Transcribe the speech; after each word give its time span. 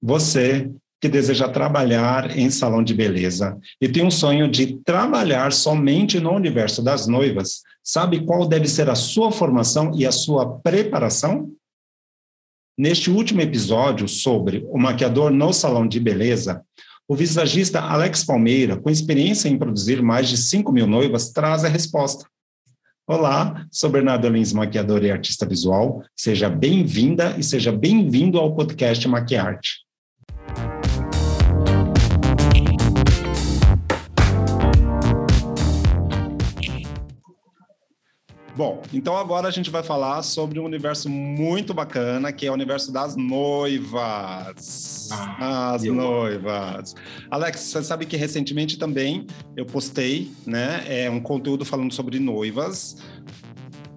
Você 0.00 0.70
que 1.00 1.08
deseja 1.08 1.48
trabalhar 1.48 2.36
em 2.36 2.50
salão 2.50 2.82
de 2.82 2.92
beleza 2.92 3.58
e 3.80 3.88
tem 3.88 4.04
um 4.04 4.10
sonho 4.10 4.50
de 4.50 4.78
trabalhar 4.84 5.52
somente 5.52 6.18
no 6.18 6.32
universo 6.32 6.82
das 6.82 7.06
noivas, 7.06 7.62
sabe 7.82 8.24
qual 8.24 8.46
deve 8.46 8.68
ser 8.68 8.90
a 8.90 8.94
sua 8.94 9.30
formação 9.30 9.92
e 9.94 10.04
a 10.06 10.12
sua 10.12 10.58
preparação? 10.58 11.52
Neste 12.76 13.10
último 13.10 13.40
episódio 13.40 14.08
sobre 14.08 14.64
o 14.68 14.78
maquiador 14.78 15.30
no 15.30 15.52
salão 15.52 15.86
de 15.86 15.98
beleza, 15.98 16.62
o 17.08 17.14
visagista 17.14 17.80
Alex 17.80 18.24
Palmeira, 18.24 18.76
com 18.76 18.90
experiência 18.90 19.48
em 19.48 19.58
produzir 19.58 20.02
mais 20.02 20.28
de 20.28 20.36
5 20.36 20.70
mil 20.70 20.86
noivas, 20.86 21.30
traz 21.30 21.64
a 21.64 21.68
resposta. 21.68 22.26
Olá, 23.06 23.66
sou 23.72 23.88
Bernardo 23.88 24.28
Lins, 24.28 24.52
maquiador 24.52 25.02
e 25.02 25.10
artista 25.10 25.46
visual. 25.46 26.04
Seja 26.14 26.50
bem-vinda 26.50 27.34
e 27.38 27.42
seja 27.42 27.72
bem-vindo 27.72 28.38
ao 28.38 28.54
podcast 28.54 29.08
Maquiarte. 29.08 29.87
Bom, 38.58 38.82
então 38.92 39.16
agora 39.16 39.46
a 39.46 39.52
gente 39.52 39.70
vai 39.70 39.84
falar 39.84 40.20
sobre 40.24 40.58
um 40.58 40.64
universo 40.64 41.08
muito 41.08 41.72
bacana, 41.72 42.32
que 42.32 42.44
é 42.44 42.50
o 42.50 42.54
universo 42.54 42.90
das 42.90 43.14
noivas. 43.14 45.08
Ah, 45.12 45.74
As 45.74 45.84
noivas. 45.84 46.92
Alex, 47.30 47.60
você 47.60 47.84
sabe 47.84 48.04
que 48.04 48.16
recentemente 48.16 48.76
também 48.76 49.28
eu 49.56 49.64
postei, 49.64 50.32
né, 50.44 50.82
é 50.88 51.08
um 51.08 51.20
conteúdo 51.20 51.64
falando 51.64 51.94
sobre 51.94 52.18
noivas. 52.18 52.96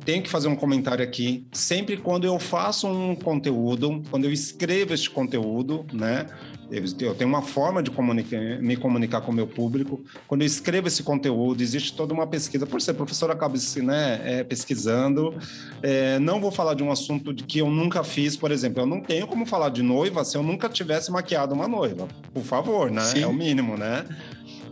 Tenho 0.06 0.22
que 0.22 0.30
fazer 0.30 0.48
um 0.48 0.56
comentário 0.56 1.04
aqui. 1.04 1.44
Sempre 1.52 1.98
quando 1.98 2.26
eu 2.26 2.38
faço 2.38 2.88
um 2.88 3.16
conteúdo, 3.16 4.04
quando 4.12 4.26
eu 4.26 4.32
escrevo 4.32 4.94
este 4.94 5.10
conteúdo, 5.10 5.88
né, 5.92 6.28
eu 6.72 7.14
tenho 7.16 7.30
uma 7.30 7.42
forma 7.42 7.84
de 7.84 7.92
comunicar, 7.92 8.40
me 8.62 8.78
comunicar 8.78 9.22
com 9.22 9.32
o 9.32 9.36
meu 9.36 9.46
público. 9.46 10.02
Quando 10.26 10.42
eu 10.42 10.48
escrevo 10.48 10.88
esse 10.88 11.04
conteúdo, 11.04 11.62
existe 11.62 11.94
toda 11.94 12.14
uma 12.14 12.26
pesquisa. 12.26 12.66
Por 12.66 12.82
ser 12.82 12.94
professor, 12.94 13.30
acabo 13.30 13.58
né, 13.84 14.22
é, 14.24 14.44
pesquisando. 14.44 15.36
É, 15.84 16.18
não 16.20 16.40
vou 16.40 16.52
falar 16.52 16.74
de 16.74 16.82
um 16.82 16.90
assunto 16.90 17.34
de 17.34 17.44
que 17.44 17.60
eu 17.60 17.70
nunca 17.70 18.04
fiz, 18.04 18.38
por 18.38 18.52
exemplo. 18.52 18.82
Eu 18.82 18.86
não 18.86 19.02
tenho 19.02 19.28
como 19.28 19.46
falar 19.46 19.70
de 19.70 19.84
noiva 19.84 20.24
se 20.24 20.38
eu 20.38 20.44
nunca 20.44 20.70
tivesse 20.70 21.12
maquiado 21.12 21.54
uma 21.54 21.68
noiva. 21.68 22.08
Por 22.34 22.44
favor, 22.44 22.90
né? 22.90 23.02
Sim. 23.02 23.24
É 23.24 23.28
o 23.28 23.34
mínimo, 23.34 23.78
né? 23.78 24.06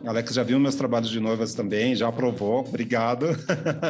Alex 0.06 0.34
já 0.34 0.44
viu 0.44 0.60
meus 0.60 0.76
trabalhos 0.76 1.10
de 1.10 1.20
noivas 1.20 1.54
também, 1.54 1.96
já 1.96 2.08
aprovou, 2.08 2.60
obrigado. 2.60 3.28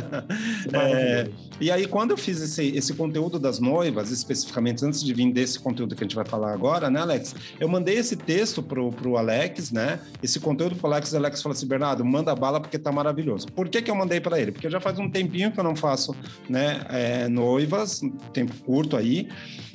é, 0.73 1.29
e 1.59 1.69
aí, 1.69 1.85
quando 1.85 2.11
eu 2.11 2.17
fiz 2.17 2.41
esse, 2.41 2.75
esse 2.75 2.93
conteúdo 2.93 3.39
das 3.39 3.59
noivas, 3.59 4.11
especificamente 4.11 4.83
antes 4.85 5.03
de 5.03 5.13
vir 5.13 5.31
desse 5.31 5.59
conteúdo 5.59 5.95
que 5.95 6.03
a 6.03 6.05
gente 6.05 6.15
vai 6.15 6.25
falar 6.25 6.53
agora, 6.53 6.89
né, 6.89 6.99
Alex? 6.99 7.35
Eu 7.59 7.67
mandei 7.67 7.97
esse 7.97 8.15
texto 8.15 8.63
pro, 8.63 8.91
pro 8.91 9.17
Alex, 9.17 9.71
né? 9.71 9.99
Esse 10.23 10.39
conteúdo 10.39 10.75
pro 10.75 10.87
Alex, 10.87 11.11
o 11.11 11.17
Alex 11.17 11.41
falou 11.41 11.55
assim: 11.55 11.67
Bernardo, 11.67 12.03
manda 12.03 12.33
bala 12.35 12.59
porque 12.59 12.79
tá 12.79 12.91
maravilhoso. 12.91 13.47
Por 13.47 13.69
que, 13.69 13.81
que 13.81 13.91
eu 13.91 13.95
mandei 13.95 14.19
para 14.19 14.39
ele? 14.39 14.51
Porque 14.51 14.69
já 14.69 14.79
faz 14.79 14.97
um 14.99 15.09
tempinho 15.09 15.51
que 15.51 15.59
eu 15.59 15.63
não 15.63 15.75
faço 15.75 16.15
né, 16.49 16.81
é, 16.89 17.27
noivas, 17.27 18.01
um 18.01 18.09
tempo 18.09 18.53
curto 18.65 18.97
aí. 18.97 19.27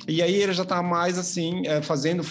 E 0.07 0.21
aí 0.21 0.35
ele 0.35 0.53
já 0.53 0.63
está 0.63 0.83
mais 0.83 1.17
assim, 1.17 1.65
é, 1.65 1.81
fazendo 1.81 2.23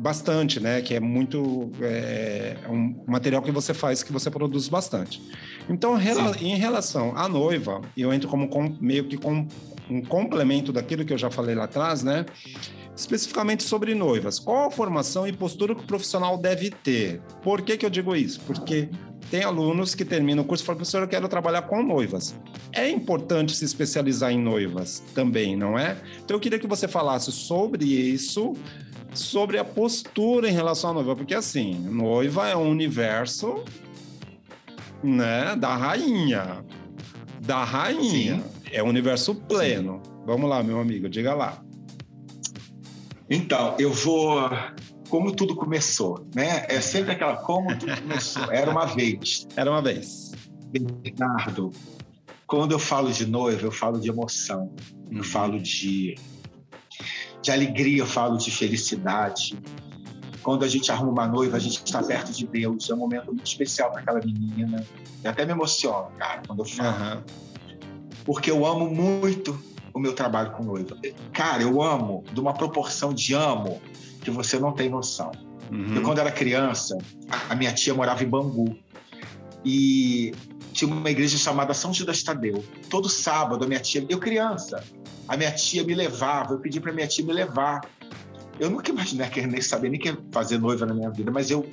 bastante, 0.00 0.58
né? 0.58 0.80
Que 0.80 0.94
é 0.94 1.00
muito 1.00 1.70
é, 1.80 2.56
é, 2.64 2.68
um 2.68 3.04
material 3.06 3.42
que 3.42 3.50
você 3.50 3.74
faz, 3.74 4.02
que 4.02 4.12
você 4.12 4.30
produz 4.30 4.68
bastante. 4.68 5.22
Então, 5.68 5.96
em 6.40 6.56
relação 6.56 7.16
à 7.16 7.28
noiva, 7.28 7.80
eu 7.96 8.12
entro 8.12 8.28
como 8.28 8.48
com, 8.48 8.76
meio 8.80 9.04
que 9.04 9.18
com 9.18 9.46
um 9.90 10.00
complemento 10.00 10.72
daquilo 10.72 11.04
que 11.04 11.12
eu 11.12 11.18
já 11.18 11.30
falei 11.30 11.54
lá 11.54 11.64
atrás, 11.64 12.02
né? 12.02 12.24
Especificamente 12.96 13.62
sobre 13.62 13.94
noivas. 13.94 14.38
Qual 14.38 14.68
a 14.68 14.70
formação 14.70 15.26
e 15.26 15.32
postura 15.32 15.74
que 15.74 15.82
o 15.82 15.86
profissional 15.86 16.38
deve 16.38 16.70
ter? 16.70 17.20
Por 17.42 17.60
que, 17.60 17.76
que 17.76 17.84
eu 17.84 17.90
digo 17.90 18.16
isso? 18.16 18.40
Porque 18.40 18.88
tem 19.30 19.44
alunos 19.44 19.94
que 19.94 20.04
terminam 20.04 20.42
o 20.42 20.46
curso 20.46 20.64
e 20.64 20.66
falam, 20.66 20.78
professor, 20.78 21.02
eu 21.02 21.08
quero 21.08 21.28
trabalhar 21.28 21.62
com 21.62 21.82
noivas. 21.82 22.34
É 22.72 22.88
importante 22.90 23.54
se 23.54 23.64
especializar 23.64 24.32
em 24.32 24.38
noivas 24.38 25.02
também, 25.14 25.56
não 25.56 25.78
é? 25.78 25.96
Então 26.24 26.36
eu 26.36 26.40
queria 26.40 26.58
que 26.58 26.66
você 26.66 26.88
falasse 26.88 27.30
sobre 27.30 27.84
isso, 27.84 28.54
sobre 29.14 29.58
a 29.58 29.64
postura 29.64 30.48
em 30.48 30.52
relação 30.52 30.90
à 30.90 30.94
noiva, 30.94 31.14
porque 31.14 31.34
assim, 31.34 31.74
noiva 31.74 32.48
é 32.48 32.56
um 32.56 32.68
universo, 32.68 33.62
né, 35.02 35.54
da 35.56 35.76
rainha, 35.76 36.64
da 37.40 37.62
rainha, 37.62 38.36
Sim. 38.36 38.70
é 38.72 38.82
um 38.82 38.88
universo 38.88 39.34
pleno. 39.34 40.00
Sim. 40.02 40.10
Vamos 40.26 40.50
lá, 40.50 40.62
meu 40.62 40.80
amigo, 40.80 41.08
diga 41.08 41.34
lá. 41.34 41.62
Então, 43.28 43.76
eu 43.78 43.92
vou 43.92 44.40
como 45.10 45.34
tudo 45.34 45.56
começou, 45.56 46.24
né? 46.34 46.64
É 46.68 46.80
sempre 46.80 47.12
aquela 47.12 47.36
como 47.36 47.76
tudo 47.76 48.00
começou. 48.00 48.50
Era 48.50 48.70
uma 48.70 48.86
vez. 48.86 49.46
Era 49.56 49.70
uma 49.70 49.82
vez. 49.82 50.32
Bernardo, 50.70 51.72
quando 52.46 52.72
eu 52.72 52.78
falo 52.78 53.12
de 53.12 53.26
noiva, 53.26 53.66
eu 53.66 53.72
falo 53.72 54.00
de 54.00 54.08
emoção, 54.08 54.72
eu 55.10 55.18
uhum. 55.18 55.24
falo 55.24 55.60
de 55.60 56.14
de 57.42 57.50
alegria, 57.50 58.02
eu 58.02 58.06
falo 58.06 58.36
de 58.36 58.50
felicidade. 58.50 59.58
Quando 60.42 60.64
a 60.64 60.68
gente 60.68 60.92
arruma 60.92 61.10
uma 61.10 61.26
noiva, 61.26 61.56
a 61.56 61.60
gente 61.60 61.82
está 61.84 62.02
perto 62.02 62.32
de 62.32 62.46
Deus. 62.46 62.88
É 62.88 62.94
um 62.94 62.98
momento 62.98 63.26
muito 63.26 63.46
especial 63.46 63.90
para 63.90 64.02
aquela 64.02 64.20
menina. 64.20 64.86
Eu 65.24 65.30
até 65.30 65.44
me 65.44 65.52
emociono, 65.52 66.10
cara, 66.18 66.42
quando 66.46 66.60
eu 66.60 66.66
falo. 66.66 67.16
Uhum. 67.16 67.22
Porque 68.24 68.50
eu 68.50 68.66
amo 68.66 68.88
muito 68.88 69.58
o 69.92 69.98
meu 69.98 70.14
trabalho 70.14 70.52
com 70.52 70.62
noiva. 70.62 70.98
Cara, 71.32 71.62
eu 71.62 71.82
amo 71.82 72.22
de 72.32 72.40
uma 72.40 72.52
proporção 72.52 73.12
de 73.12 73.34
amo 73.34 73.80
que 74.20 74.30
você 74.30 74.58
não 74.58 74.72
tem 74.72 74.88
noção. 74.88 75.32
Uhum. 75.70 75.96
Eu, 75.96 76.02
quando 76.02 76.18
era 76.18 76.30
criança, 76.30 76.96
a 77.48 77.54
minha 77.54 77.72
tia 77.72 77.94
morava 77.94 78.22
em 78.22 78.28
Bangu. 78.28 78.76
E 79.64 80.32
tinha 80.72 80.90
uma 80.90 81.10
igreja 81.10 81.36
chamada 81.36 81.74
São 81.74 81.92
Judas 81.92 82.22
Tadeu. 82.22 82.64
Todo 82.88 83.08
sábado, 83.08 83.64
a 83.64 83.68
minha 83.68 83.80
tia, 83.80 84.04
eu 84.08 84.18
criança, 84.18 84.82
a 85.28 85.36
minha 85.36 85.52
tia 85.52 85.84
me 85.84 85.94
levava, 85.94 86.54
eu 86.54 86.58
pedi 86.58 86.80
para 86.80 86.92
minha 86.92 87.06
tia 87.06 87.24
me 87.24 87.32
levar. 87.32 87.82
Eu 88.58 88.70
nunca 88.70 88.90
imaginei 88.90 89.28
que 89.28 89.46
nem 89.46 89.60
saber 89.60 89.90
nem 89.90 90.00
que 90.00 90.16
fazer 90.32 90.58
noiva 90.58 90.86
na 90.86 90.94
minha 90.94 91.10
vida, 91.10 91.30
mas 91.30 91.50
eu 91.50 91.66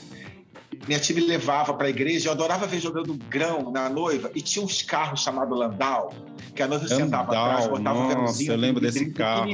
minha 0.88 1.00
tia 1.00 1.16
me 1.16 1.22
levava 1.22 1.74
para 1.74 1.88
a 1.88 1.90
igreja, 1.90 2.30
eu 2.30 2.34
adorava 2.34 2.68
ver 2.68 2.80
jogando 2.80 3.14
grão 3.30 3.72
na 3.72 3.90
noiva 3.90 4.30
e 4.36 4.42
tinha 4.42 4.64
uns 4.64 4.82
carros 4.82 5.22
chamados 5.22 5.58
Landau, 5.58 6.14
que 6.56 6.62
a 6.62 6.68
noiva 6.68 6.84
Landau, 6.84 7.00
sentava 7.00 7.24
atrás, 7.32 7.68
botava 7.68 8.16
nossa, 8.16 8.44
um 8.44 8.46
eu 8.46 8.58
lembro 8.58 8.82
desse 8.82 9.12
carro. 9.12 9.50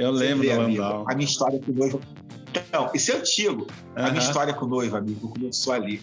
Eu 0.00 0.10
lembro 0.10 0.48
vê, 0.48 0.54
do 0.54 0.62
Landau. 0.62 1.04
a 1.06 1.14
minha 1.14 1.28
história 1.28 1.60
com 1.60 1.72
noiva. 1.72 2.00
Então, 2.50 2.90
isso 2.94 3.12
é 3.12 3.16
antigo. 3.16 3.66
A 3.94 4.10
minha 4.10 4.18
história 4.18 4.54
com 4.54 4.66
noiva, 4.66 4.98
amigo, 4.98 5.28
começou 5.28 5.72
ali. 5.72 6.00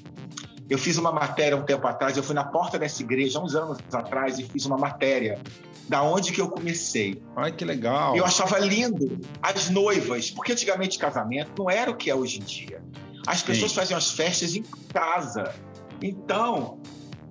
Eu 0.70 0.78
fiz 0.78 0.98
uma 0.98 1.12
matéria 1.12 1.58
um 1.58 1.64
tempo 1.64 1.88
atrás, 1.88 2.16
eu 2.16 2.24
fui 2.24 2.36
na 2.36 2.44
porta 2.44 2.78
dessa 2.78 3.02
igreja, 3.02 3.40
uns 3.40 3.56
anos 3.56 3.80
atrás, 3.92 4.38
e 4.38 4.44
fiz 4.44 4.66
uma 4.66 4.78
matéria 4.78 5.42
da 5.88 6.04
onde 6.04 6.32
que 6.32 6.40
eu 6.40 6.50
comecei. 6.50 7.22
Ai, 7.36 7.52
que 7.52 7.66
legal. 7.66 8.16
Eu 8.16 8.26
achava 8.26 8.60
lindo 8.60 9.20
as 9.42 9.70
noivas, 9.70 10.30
porque 10.30 10.52
antigamente 10.52 11.00
casamento 11.00 11.52
não 11.58 11.70
era 11.70 11.90
o 11.90 11.96
que 11.96 12.10
é 12.10 12.16
hoje 12.16 12.40
em 12.40 12.44
dia. 12.44 12.84
As 13.26 13.42
pessoas 13.42 13.72
Sim. 13.72 13.78
faziam 13.78 13.98
as 13.98 14.12
festas 14.12 14.56
em 14.56 14.64
casa. 14.94 15.54
Então, 16.02 16.80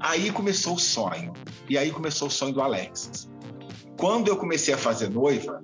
aí 0.01 0.31
começou 0.31 0.75
o 0.75 0.79
sonho. 0.79 1.33
E 1.69 1.79
aí 1.79 1.91
começou 1.91 2.29
o 2.29 2.31
sonho 2.31 2.55
do 2.55 2.63
Alex. 2.63 3.29
Quando 3.99 4.29
eu 4.29 4.37
comecei 4.37 4.75
a 4.75 4.79
fazer 4.79 5.11
noiva, 5.11 5.63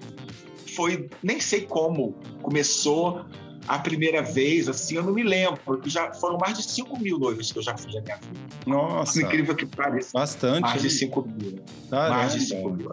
foi, 0.74 1.08
nem 1.22 1.40
sei 1.40 1.62
como 1.62 2.14
começou 2.42 3.24
a 3.68 3.78
primeira 3.78 4.22
vez, 4.22 4.68
assim, 4.68 4.96
eu 4.96 5.02
não 5.02 5.12
me 5.12 5.22
lembro, 5.22 5.60
porque 5.64 5.88
já 5.88 6.12
foram 6.14 6.36
mais 6.38 6.58
de 6.58 6.64
5 6.64 6.98
mil 6.98 7.18
noivas 7.18 7.52
que 7.52 7.58
eu 7.58 7.62
já 7.62 7.76
fiz 7.76 7.94
na 7.94 8.00
minha 8.00 8.16
vida. 8.16 8.40
Nossa! 8.66 9.22
Incrível 9.22 9.54
que 9.54 9.66
pareça. 9.66 10.10
Bastante. 10.12 10.62
Mais 10.62 10.82
de 10.82 10.90
5 10.90 11.22
mil. 11.22 11.60
Caramba. 11.88 12.16
Mais 12.16 12.32
de 12.32 12.40
5 12.40 12.70
mil. 12.70 12.92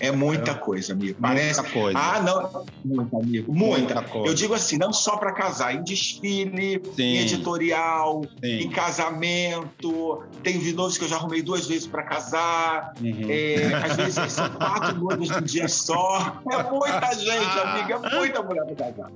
É 0.00 0.10
muita 0.10 0.54
coisa, 0.54 0.94
amigo. 0.94 1.18
Parece... 1.20 1.60
Muita 1.60 1.72
coisa. 1.72 1.98
Ah, 1.98 2.22
não. 2.22 2.64
Muita, 2.82 3.16
amigo. 3.18 3.52
Muita. 3.52 3.94
muita 3.94 4.02
coisa. 4.02 4.28
Eu 4.28 4.34
digo 4.34 4.54
assim, 4.54 4.78
não 4.78 4.92
só 4.92 5.18
para 5.18 5.32
casar, 5.32 5.74
em 5.74 5.82
desfile, 5.82 6.82
Sim. 6.96 7.02
em 7.02 7.18
editorial, 7.18 8.24
Sim. 8.42 8.60
em 8.62 8.70
casamento. 8.70 10.22
Tem 10.42 10.58
vinovos 10.58 10.96
que 10.96 11.04
eu 11.04 11.08
já 11.08 11.16
arrumei 11.16 11.42
duas 11.42 11.66
vezes 11.66 11.86
para 11.86 12.02
casar. 12.02 12.94
Uhum. 12.98 13.26
É, 13.28 13.74
às 13.74 13.96
vezes 13.96 14.32
são 14.32 14.48
quatro 14.50 14.98
noivos 14.98 15.28
num 15.28 15.42
dia 15.42 15.68
só. 15.68 16.40
É 16.50 16.62
muita 16.70 17.14
gente, 17.14 17.58
amiga. 17.58 18.00
É 18.02 18.16
muita 18.16 18.42
mulher 18.42 18.64
para 18.64 18.92
casar. 18.92 19.10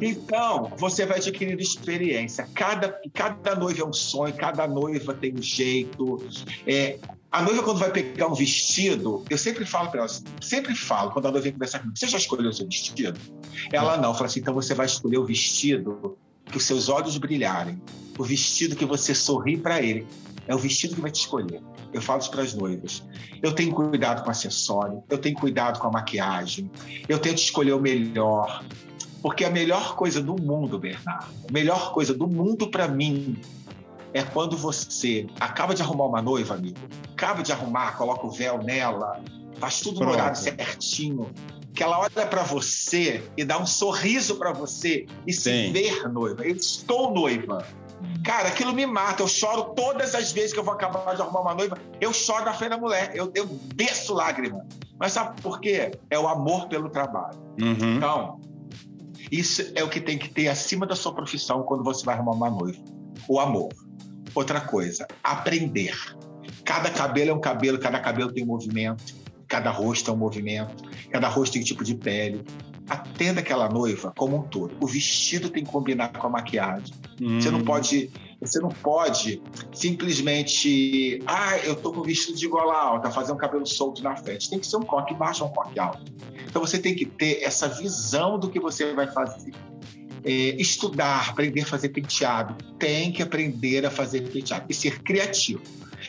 Então, 0.00 0.72
você 0.78 1.04
vai 1.04 1.18
adquirindo 1.18 1.60
experiência. 1.60 2.48
Cada, 2.54 2.98
cada 3.12 3.54
noiva 3.54 3.82
é 3.82 3.84
um 3.84 3.92
sonho, 3.92 4.32
cada 4.34 4.66
noiva 4.66 5.12
tem 5.12 5.34
um 5.34 5.42
jeito. 5.42 6.18
É, 6.66 6.98
a 7.32 7.40
noiva, 7.40 7.62
quando 7.62 7.78
vai 7.78 7.90
pegar 7.90 8.26
um 8.26 8.34
vestido, 8.34 9.24
eu 9.30 9.38
sempre 9.38 9.64
falo 9.64 9.90
para 9.90 10.00
ela, 10.00 10.08
sempre 10.42 10.74
falo, 10.74 11.10
quando 11.12 11.26
a 11.26 11.30
noiva 11.30 11.44
vem 11.44 11.52
conversar 11.52 11.78
comigo, 11.78 11.98
você 11.98 12.06
já 12.06 12.18
escolheu 12.18 12.50
o 12.50 12.52
seu 12.52 12.66
vestido? 12.66 13.18
Ela 13.72 13.96
não, 13.96 14.12
fala 14.12 14.26
assim, 14.26 14.40
então 14.40 14.52
você 14.52 14.74
vai 14.74 14.84
escolher 14.84 15.16
o 15.16 15.24
vestido 15.24 16.18
que 16.44 16.58
os 16.58 16.64
seus 16.64 16.90
olhos 16.90 17.16
brilharem, 17.16 17.80
o 18.18 18.22
vestido 18.22 18.76
que 18.76 18.84
você 18.84 19.14
sorri 19.14 19.56
para 19.56 19.80
ele. 19.80 20.06
É 20.46 20.54
o 20.54 20.58
vestido 20.58 20.96
que 20.96 21.00
vai 21.00 21.10
te 21.10 21.20
escolher. 21.20 21.62
Eu 21.92 22.02
falo 22.02 22.20
isso 22.20 22.30
para 22.30 22.42
as 22.42 22.52
noivas. 22.52 23.02
Eu 23.40 23.52
tenho 23.52 23.72
cuidado 23.72 24.22
com 24.22 24.28
o 24.28 24.30
acessório, 24.30 25.02
eu 25.08 25.16
tenho 25.16 25.36
cuidado 25.36 25.78
com 25.78 25.86
a 25.86 25.90
maquiagem, 25.90 26.70
eu 27.08 27.18
tento 27.18 27.38
escolher 27.38 27.72
o 27.72 27.80
melhor. 27.80 28.62
Porque 29.22 29.44
a 29.44 29.50
melhor 29.50 29.94
coisa 29.94 30.20
do 30.20 30.34
mundo, 30.34 30.78
Bernardo, 30.78 31.32
a 31.48 31.52
melhor 31.52 31.92
coisa 31.92 32.12
do 32.12 32.26
mundo 32.26 32.68
para 32.68 32.88
mim 32.88 33.38
é 34.14 34.22
quando 34.22 34.56
você 34.56 35.26
acaba 35.40 35.74
de 35.74 35.82
arrumar 35.82 36.06
uma 36.06 36.22
noiva, 36.22 36.54
amigo, 36.54 36.78
acaba 37.12 37.42
de 37.42 37.52
arrumar, 37.52 37.96
coloca 37.96 38.26
o 38.26 38.30
véu 38.30 38.62
nela, 38.62 39.22
faz 39.58 39.80
tudo 39.80 39.96
Pronto. 39.96 40.10
no 40.10 40.14
horário 40.14 40.36
certinho, 40.36 41.30
que 41.74 41.82
ela 41.82 41.98
olha 41.98 42.26
para 42.26 42.42
você 42.42 43.22
e 43.36 43.44
dá 43.44 43.58
um 43.58 43.66
sorriso 43.66 44.36
para 44.36 44.52
você 44.52 45.06
e 45.26 45.32
se 45.32 45.50
Sim. 45.50 45.72
ver 45.72 46.08
noiva. 46.08 46.44
Eu 46.44 46.56
estou 46.56 47.12
noiva. 47.12 47.66
Cara, 48.24 48.48
aquilo 48.48 48.72
me 48.72 48.84
mata. 48.84 49.22
Eu 49.22 49.28
choro 49.28 49.74
todas 49.74 50.14
as 50.14 50.32
vezes 50.32 50.52
que 50.52 50.58
eu 50.58 50.64
vou 50.64 50.74
acabar 50.74 51.14
de 51.14 51.22
arrumar 51.22 51.40
uma 51.40 51.54
noiva. 51.54 51.78
Eu 52.00 52.12
choro 52.12 52.44
na 52.44 52.52
frente 52.52 52.70
da 52.70 52.76
mulher. 52.76 53.12
Eu, 53.14 53.32
eu 53.34 53.46
desço 53.74 54.12
lágrima. 54.12 54.66
Mas 54.98 55.12
sabe 55.12 55.40
por 55.40 55.60
quê? 55.60 55.92
É 56.10 56.18
o 56.18 56.28
amor 56.28 56.68
pelo 56.68 56.90
trabalho. 56.90 57.38
Uhum. 57.60 57.96
Então, 57.96 58.40
isso 59.30 59.62
é 59.74 59.82
o 59.82 59.88
que 59.88 60.00
tem 60.00 60.18
que 60.18 60.28
ter 60.28 60.48
acima 60.48 60.86
da 60.86 60.94
sua 60.94 61.14
profissão 61.14 61.62
quando 61.62 61.82
você 61.82 62.04
vai 62.04 62.14
arrumar 62.14 62.32
uma 62.32 62.50
noiva. 62.50 62.78
O 63.28 63.40
amor. 63.40 63.72
Outra 64.34 64.60
coisa, 64.60 65.06
aprender. 65.22 65.94
Cada 66.64 66.90
cabelo 66.90 67.30
é 67.30 67.34
um 67.34 67.40
cabelo, 67.40 67.78
cada 67.78 68.00
cabelo 68.00 68.32
tem 68.32 68.44
um 68.44 68.46
movimento, 68.46 69.14
cada 69.46 69.70
rosto 69.70 70.10
é 70.10 70.14
um 70.14 70.16
movimento, 70.16 70.84
cada 71.10 71.28
rosto 71.28 71.54
tem 71.54 71.62
um 71.62 71.64
tipo 71.64 71.84
de 71.84 71.94
pele. 71.94 72.44
Atenda 72.88 73.40
aquela 73.40 73.68
noiva 73.68 74.12
como 74.16 74.36
um 74.38 74.42
todo. 74.42 74.74
O 74.80 74.86
vestido 74.86 75.50
tem 75.50 75.64
que 75.64 75.70
combinar 75.70 76.12
com 76.12 76.26
a 76.26 76.30
maquiagem. 76.30 76.94
Hum. 77.20 77.40
Você 77.40 77.50
não 77.50 77.60
hum. 77.60 77.64
pode, 77.64 78.10
você 78.40 78.58
não 78.58 78.70
pode 78.70 79.42
simplesmente, 79.72 81.20
ah, 81.26 81.58
eu 81.58 81.76
tô 81.76 81.92
com 81.92 82.02
vestido 82.02 82.38
de 82.38 82.48
gola 82.48 82.74
alta, 82.74 83.10
fazer 83.10 83.32
um 83.32 83.36
cabelo 83.36 83.66
solto 83.66 84.02
na 84.02 84.16
frente. 84.16 84.48
Tem 84.48 84.58
que 84.58 84.66
ser 84.66 84.76
um 84.76 84.82
coque 84.82 85.14
baixo, 85.14 85.44
um 85.44 85.48
coque 85.48 85.78
alto. 85.78 86.12
Então 86.48 86.60
você 86.60 86.78
tem 86.78 86.94
que 86.94 87.06
ter 87.06 87.42
essa 87.42 87.68
visão 87.68 88.38
do 88.38 88.50
que 88.50 88.58
você 88.58 88.92
vai 88.94 89.06
fazer 89.06 89.52
é, 90.24 90.30
estudar, 90.30 91.30
aprender 91.30 91.62
a 91.62 91.66
fazer 91.66 91.90
penteado. 91.90 92.56
Tem 92.78 93.12
que 93.12 93.22
aprender 93.22 93.84
a 93.86 93.90
fazer 93.90 94.22
penteado 94.28 94.66
e 94.68 94.74
ser 94.74 95.02
criativo. 95.02 95.62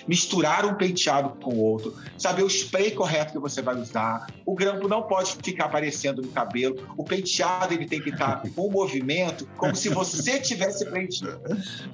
Misturar 0.07 0.65
um 0.65 0.73
penteado 0.73 1.29
com 1.41 1.53
o 1.53 1.59
outro, 1.59 1.95
saber 2.17 2.43
o 2.43 2.47
spray 2.47 2.91
correto 2.91 3.33
que 3.33 3.39
você 3.39 3.61
vai 3.61 3.75
usar. 3.75 4.27
O 4.45 4.55
grampo 4.55 4.87
não 4.87 5.03
pode 5.03 5.37
ficar 5.43 5.65
aparecendo 5.65 6.21
no 6.21 6.29
cabelo. 6.29 6.87
O 6.97 7.03
penteado 7.03 7.73
ele 7.73 7.85
tem 7.85 8.01
que 8.01 8.09
estar 8.09 8.41
com 8.55 8.69
movimento, 8.69 9.47
como 9.55 9.75
se 9.75 9.89
você 9.89 10.39
tivesse 10.39 10.89
penteado. 10.89 11.41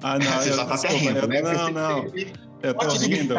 Ah, 0.01 0.17
não, 0.17 0.31
você 0.31 0.53
já 0.53 0.63
está 0.63 0.75
até 0.75 0.87
rindo, 0.89 1.27
né? 1.27 1.41
Não, 1.41 1.69
não. 1.71 2.05
Eu 2.61 2.73
tô 2.73 2.89
rindo. 2.89 3.35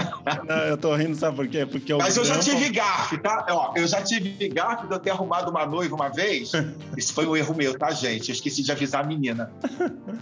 Eu 0.68 0.78
tô 0.78 0.94
rindo, 0.94 1.14
sabe 1.14 1.36
por 1.36 1.46
quê? 1.46 1.66
Porque 1.66 1.92
Mas 1.94 2.16
eu 2.16 2.24
grampo... 2.24 2.42
já 2.42 2.52
tive 2.52 2.70
gafe, 2.70 3.18
tá? 3.18 3.44
Ó, 3.50 3.74
eu 3.76 3.86
já 3.86 4.00
tive 4.02 4.48
gafe 4.48 4.86
de 4.86 4.94
eu 4.94 4.98
ter 4.98 5.10
arrumado 5.10 5.50
uma 5.50 5.66
noiva 5.66 5.94
uma 5.94 6.08
vez. 6.08 6.52
Isso 6.96 7.12
foi 7.12 7.26
um 7.26 7.36
erro 7.36 7.54
meu, 7.54 7.78
tá, 7.78 7.90
gente? 7.90 8.30
Eu 8.30 8.34
esqueci 8.34 8.62
de 8.62 8.72
avisar 8.72 9.04
a 9.04 9.06
menina. 9.06 9.52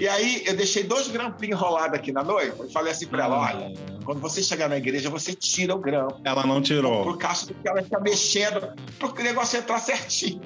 e 0.00 0.08
aí 0.08 0.42
eu 0.46 0.56
deixei 0.56 0.82
dois 0.82 1.08
grampinhos 1.08 1.60
enrolados 1.60 1.94
aqui 1.94 2.10
na 2.10 2.24
noiva 2.24 2.66
e 2.66 2.72
falei 2.72 2.92
assim 2.92 3.06
para 3.06 3.24
ela: 3.24 3.38
olha, 3.38 3.74
quando 4.04 4.18
você 4.18 4.42
chegar 4.42 4.68
na 4.68 4.78
igreja, 4.78 5.10
você 5.10 5.34
tira 5.34 5.74
o 5.74 5.78
grampo. 5.78 6.20
Ela 6.24 6.46
não 6.46 6.62
tirou. 6.62 7.04
Por 7.04 7.18
causa 7.18 7.52
que 7.52 7.68
ela 7.68 7.80
está 7.80 8.00
mexendo, 8.00 8.72
para 8.98 9.08
o 9.08 9.14
negócio 9.22 9.58
entrar 9.58 9.78
certinho. 9.78 10.40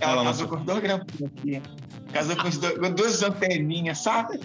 Ela, 0.00 0.12
ela 0.12 0.24
casou 0.24 0.48
não... 0.48 0.58
com 0.58 0.64
dois 0.64 0.80
grampinhos 0.80 1.30
aqui. 1.36 1.62
Casou 2.12 2.36
com, 2.36 2.48
dois, 2.48 2.78
com 2.78 2.90
duas 2.92 3.22
anteninhas, 3.22 3.98
sabe? 3.98 4.40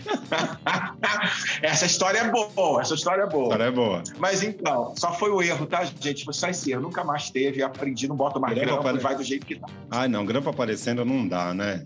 essa 1.64 1.86
história 1.86 2.20
é 2.20 2.30
boa, 2.30 2.82
essa 2.82 2.94
história 2.94 3.24
é 3.24 3.28
boa. 3.28 3.44
História 3.44 3.64
é 3.64 3.72
boa. 3.72 4.04
Mas 4.20 4.44
então, 4.44 4.94
só 4.98 5.14
foi 5.14 5.32
o 5.32 5.42
erro, 5.42 5.66
tá, 5.66 5.86
gente? 5.86 6.26
Foi 6.26 6.34
só 6.34 6.50
esse 6.50 6.72
erro. 6.72 6.82
Nunca 6.82 7.04
mais 7.06 7.30
teve, 7.30 7.64
aprendi, 7.64 8.08
não 8.10 8.18
bota 8.18 8.38
mais 8.40 8.54
grampo, 8.54 8.82
apare... 8.82 8.98
vai 8.98 9.16
do 9.16 9.24
jeito 9.24 9.46
que 9.46 9.56
tá. 9.56 9.68
Ai, 9.90 10.10
não, 10.10 10.26
grampo 10.26 10.50
aparecendo 10.50 11.06
não 11.06 11.26
dá, 11.26 11.54
né? 11.54 11.86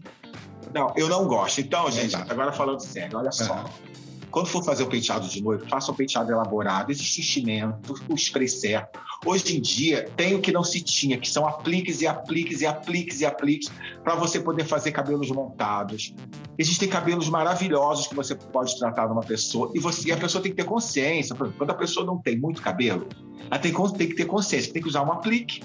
Não, 0.73 0.93
eu 0.95 1.07
não 1.07 1.25
gosto. 1.27 1.61
Então, 1.61 1.89
gente, 1.91 2.15
agora 2.15 2.51
falando 2.51 2.79
sério, 2.79 3.17
olha 3.17 3.31
só. 3.31 3.65
Quando 4.29 4.47
for 4.47 4.63
fazer 4.63 4.83
o 4.83 4.87
penteado 4.87 5.27
de 5.27 5.41
noivo, 5.41 5.67
faça 5.67 5.91
um 5.91 5.95
penteado 5.95 6.31
elaborado, 6.31 6.91
existe 6.91 7.21
enchimento, 7.21 7.95
o 8.09 8.15
spray 8.15 8.47
certo. 8.47 8.99
Hoje 9.25 9.57
em 9.57 9.61
dia, 9.61 10.09
tem 10.15 10.35
o 10.35 10.39
que 10.39 10.51
não 10.51 10.63
se 10.63 10.81
tinha, 10.81 11.17
que 11.17 11.29
são 11.29 11.47
apliques 11.47 12.01
e 12.01 12.07
apliques 12.07 12.61
e 12.61 12.65
apliques 12.65 13.21
e 13.21 13.25
apliques 13.25 13.71
para 14.03 14.15
você 14.15 14.39
poder 14.39 14.65
fazer 14.65 14.91
cabelos 14.91 15.31
montados. 15.31 16.13
Existem 16.57 16.87
cabelos 16.87 17.29
maravilhosos 17.29 18.07
que 18.07 18.15
você 18.15 18.35
pode 18.35 18.77
tratar 18.77 19.07
numa 19.07 19.21
pessoa 19.21 19.71
e, 19.73 19.79
você, 19.79 20.09
e 20.09 20.11
a 20.11 20.17
pessoa 20.17 20.41
tem 20.41 20.51
que 20.51 20.57
ter 20.57 20.65
consciência. 20.65 21.35
Quando 21.35 21.71
a 21.71 21.75
pessoa 21.75 22.05
não 22.05 22.17
tem 22.17 22.37
muito 22.37 22.61
cabelo, 22.61 23.07
ela 23.49 23.59
tem, 23.59 23.73
tem 23.73 24.09
que 24.09 24.15
ter 24.15 24.25
consciência, 24.25 24.71
tem 24.71 24.81
que 24.81 24.87
usar 24.87 25.03
um 25.03 25.11
aplique. 25.11 25.61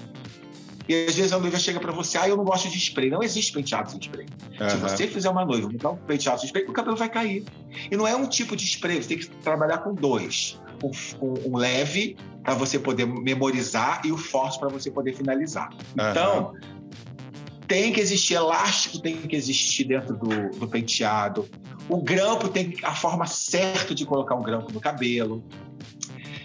E 0.87 1.05
às 1.05 1.15
vezes 1.15 1.31
a 1.31 1.39
noiva 1.39 1.57
chega 1.57 1.79
para 1.79 1.91
você, 1.91 2.17
ah, 2.17 2.27
eu 2.27 2.35
não 2.35 2.43
gosto 2.43 2.69
de 2.69 2.77
spray. 2.77 3.09
Não 3.09 3.23
existe 3.23 3.53
penteado 3.53 3.89
sem 3.89 3.99
spray. 3.99 4.25
Uhum. 4.59 4.69
Se 4.69 4.75
você 4.77 5.07
fizer 5.07 5.29
uma 5.29 5.45
noiva, 5.45 5.69
botar 5.69 5.91
um 5.91 5.97
penteado 5.97 6.39
sem 6.39 6.47
spray, 6.47 6.65
o 6.65 6.73
cabelo 6.73 6.97
vai 6.97 7.09
cair. 7.09 7.45
E 7.89 7.95
não 7.95 8.07
é 8.07 8.15
um 8.15 8.27
tipo 8.27 8.55
de 8.55 8.65
spray, 8.65 9.01
você 9.01 9.09
tem 9.09 9.17
que 9.17 9.27
trabalhar 9.27 9.79
com 9.79 9.93
dois. 9.93 10.59
Um, 10.83 10.91
um, 11.25 11.51
um 11.53 11.57
leve 11.57 12.17
para 12.43 12.53
você 12.53 12.77
poder 12.77 13.05
memorizar 13.05 14.01
e 14.03 14.11
o 14.11 14.17
forte 14.17 14.59
para 14.59 14.67
você 14.67 14.91
poder 14.91 15.13
finalizar. 15.15 15.69
Uhum. 15.71 16.09
Então, 16.11 16.53
tem 17.67 17.93
que 17.93 18.01
existir 18.01 18.33
elástico, 18.35 18.99
tem 18.99 19.15
que 19.15 19.35
existir 19.35 19.85
dentro 19.85 20.17
do, 20.17 20.59
do 20.59 20.67
penteado. 20.67 21.49
O 21.87 22.01
grampo 22.01 22.49
tem 22.49 22.75
a 22.83 22.93
forma 22.93 23.25
certa 23.25 23.95
de 23.95 24.05
colocar 24.05 24.35
um 24.35 24.43
grampo 24.43 24.71
no 24.71 24.79
cabelo. 24.79 25.43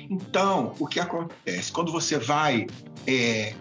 Então, 0.09 0.75
o 0.79 0.87
que 0.87 0.99
acontece? 0.99 1.71
Quando 1.71 1.93
você 1.93 2.17
vai 2.17 2.67
é, 3.07 3.55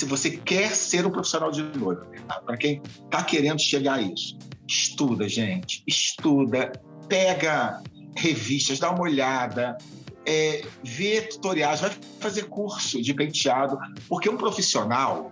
se 0.00 0.06
você 0.06 0.30
quer 0.30 0.74
ser 0.74 1.06
um 1.06 1.10
profissional 1.10 1.50
de 1.50 1.62
noiva, 1.62 2.06
para 2.46 2.56
quem 2.56 2.80
está 3.04 3.22
querendo 3.22 3.60
chegar 3.60 3.98
a 3.98 4.00
isso, 4.02 4.38
estuda, 4.66 5.28
gente, 5.28 5.82
estuda, 5.86 6.72
pega 7.06 7.82
revistas, 8.16 8.78
dá 8.78 8.90
uma 8.90 9.02
olhada, 9.02 9.76
é, 10.24 10.64
vê 10.82 11.20
tutoriais, 11.20 11.82
vai 11.82 11.90
fazer 12.18 12.44
curso 12.44 13.02
de 13.02 13.12
penteado, 13.12 13.78
porque 14.08 14.30
um 14.30 14.38
profissional, 14.38 15.30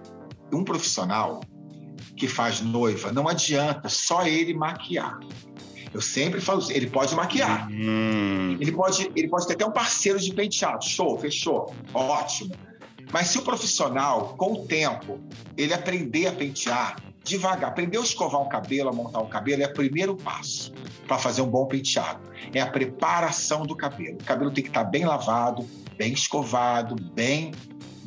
um 0.53 0.63
profissional 0.63 1.41
que 2.15 2.29
faz 2.29 2.61
noiva, 2.61 3.11
não 3.11 3.27
adianta 3.27 3.89
só 3.89 4.27
ele 4.27 4.53
maquiar. 4.53 5.19
Eu 5.95 6.03
sempre 6.03 6.43
falo 6.43 6.61
isso, 6.61 6.73
ele 6.73 6.91
pode 6.91 7.15
maquiar. 7.15 7.71
Hum. 7.71 8.59
Ele, 8.61 8.73
pode, 8.73 9.11
ele 9.17 9.29
pode 9.29 9.47
ter 9.47 9.55
até 9.55 9.65
um 9.65 9.73
parceiro 9.73 10.21
de 10.21 10.31
penteado. 10.35 10.85
Show, 10.85 11.19
fechou. 11.19 11.75
Ótimo. 11.95 12.55
Mas 13.13 13.29
se 13.29 13.39
o 13.39 13.43
profissional, 13.43 14.35
com 14.37 14.53
o 14.53 14.67
tempo, 14.67 15.21
ele 15.57 15.73
aprender 15.73 16.27
a 16.27 16.33
pentear 16.33 16.97
devagar, 17.29 17.71
aprender 17.71 17.99
a 17.99 18.01
escovar 18.01 18.41
um 18.41 18.49
cabelo, 18.49 18.89
a 18.89 18.93
montar 18.93 19.21
um 19.21 19.29
cabelo, 19.29 19.63
é 19.63 19.67
o 19.67 19.73
primeiro 19.73 20.17
passo 20.17 20.73
para 21.07 21.19
fazer 21.19 21.43
um 21.43 21.49
bom 21.49 21.67
penteado. 21.67 22.21
É 22.55 22.61
a 22.61 22.67
preparação 22.67 23.65
do 23.65 23.77
cabelo. 23.77 24.17
O 24.21 24.25
cabelo 24.25 24.51
tem 24.51 24.65
que 24.65 24.71
estar 24.71 24.85
bem 24.85 25.05
lavado, 25.05 25.69
bem 25.97 26.13
escovado, 26.13 26.97
bem 27.13 27.53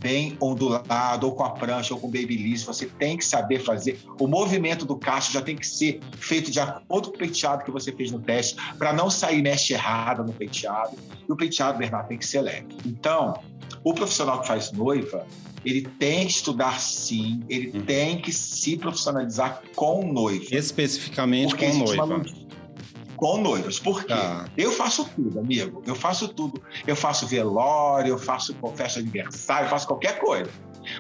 bem 0.02 0.36
ondulado, 0.42 1.28
ou 1.28 1.36
com 1.36 1.44
a 1.44 1.52
prancha, 1.52 1.94
ou 1.94 2.00
com 2.00 2.08
babyliss. 2.08 2.64
Você 2.64 2.88
tem 2.88 3.16
que 3.16 3.24
saber 3.24 3.60
fazer. 3.60 4.00
O 4.20 4.28
movimento 4.28 4.84
do 4.86 4.98
cacho 4.98 5.32
já 5.32 5.42
tem 5.42 5.56
que 5.56 5.66
ser 5.66 6.00
feito 6.18 6.50
de 6.52 6.60
acordo 6.60 7.10
com 7.10 7.16
o 7.16 7.20
penteado 7.20 7.64
que 7.64 7.72
você 7.72 7.92
fez 7.92 8.12
no 8.12 8.20
teste, 8.20 8.58
para 8.78 8.92
não 8.92 9.10
sair 9.10 9.42
mexe 9.42 9.74
errada 9.74 10.24
no 10.24 10.34
penteado. 10.34 10.98
E 11.28 11.32
o 11.32 11.36
penteado, 11.36 11.78
Bernardo, 11.78 12.08
tem 12.08 12.18
que 12.18 12.26
ser 12.26 12.42
leve. 12.42 12.68
Então, 12.86 13.40
o 13.84 13.94
profissional 13.94 14.42
que 14.42 14.48
faz 14.48 14.72
noiva, 14.72 15.26
ele 15.64 15.82
tem 16.00 16.26
que 16.26 16.34
estudar 16.34 16.80
sim, 16.80 17.44
ele 17.48 17.72
hum. 17.78 17.86
tem 17.86 18.20
que 18.20 18.34
se 18.34 18.76
profissionalizar 18.78 19.62
com 19.76 20.12
noiva. 20.12 20.46
Especificamente 20.52 21.56
com 21.56 21.74
noiva. 21.74 22.24
Com 23.22 23.38
noivas. 23.38 23.78
Por 23.78 24.02
quê? 24.02 24.08
Tá. 24.08 24.50
Eu 24.58 24.72
faço 24.72 25.08
tudo, 25.16 25.40
amigo. 25.40 25.84
Eu 25.86 25.94
faço 25.94 26.30
tudo. 26.30 26.60
Eu 26.88 26.96
faço 26.96 27.28
velório, 27.28 28.10
eu 28.10 28.18
faço 28.18 28.56
festa 28.76 29.00
de 29.00 29.10
aniversário, 29.10 29.68
eu 29.68 29.70
faço 29.70 29.86
qualquer 29.86 30.18
coisa. 30.18 30.50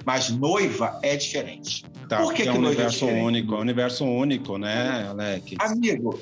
Mas 0.05 0.29
noiva 0.29 0.99
é 1.01 1.15
diferente. 1.15 1.83
Tá, 2.07 2.21
Por 2.21 2.31
que, 2.31 2.43
é 2.43 2.51
um 2.51 2.53
que 2.53 2.57
é 2.57 2.67
universo 2.67 3.09
é 3.09 3.23
único, 3.23 3.55
é 3.55 3.57
um 3.57 3.61
universo 3.61 4.05
único, 4.05 4.59
né, 4.59 5.07
Alex? 5.09 5.55
Amigo, 5.57 6.19